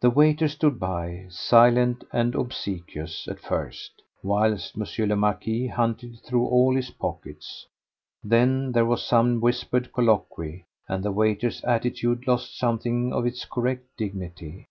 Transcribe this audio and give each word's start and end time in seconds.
The 0.00 0.10
waiter 0.10 0.48
stood 0.48 0.80
by, 0.80 1.26
silent 1.30 2.02
and 2.12 2.34
obsequious 2.34 3.28
at 3.28 3.38
first, 3.38 4.02
whilst 4.20 4.76
M. 4.76 5.08
le 5.08 5.14
Marquis 5.14 5.68
hunted 5.68 6.18
through 6.24 6.46
all 6.46 6.74
his 6.74 6.90
pockets. 6.90 7.68
Then 8.24 8.72
there 8.72 8.84
was 8.86 9.04
some 9.06 9.38
whispered 9.40 9.92
colloquy, 9.92 10.64
and 10.88 11.04
the 11.04 11.12
waiter's 11.12 11.62
attitude 11.62 12.26
lost 12.26 12.58
something 12.58 13.12
of 13.12 13.24
its 13.24 13.44
correct 13.44 13.86
dignity. 13.96 14.66